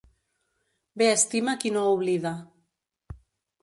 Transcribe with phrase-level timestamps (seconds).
[1.03, 2.35] Bé estima qui no oblida.